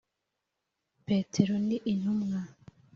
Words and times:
Petero 1.05 1.55
ni 1.67 1.77
intumwa 1.91 2.41